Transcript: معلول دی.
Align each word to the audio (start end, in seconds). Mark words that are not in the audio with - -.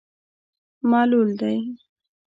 معلول 0.89 1.29
دی. 1.39 1.57